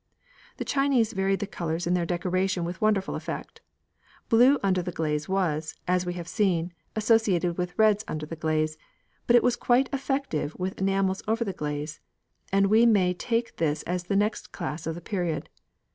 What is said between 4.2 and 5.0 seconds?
Blue under the